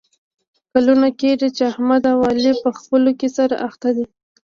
کلونه 0.71 1.07
کېږي 1.19 1.49
چې 1.55 1.63
احمد 1.71 2.03
او 2.11 2.19
علي 2.29 2.53
په 2.63 2.69
خپلو 2.79 3.11
کې 3.19 3.27
سره 3.37 3.55
اخته 3.67 3.89
دي. 3.95 4.05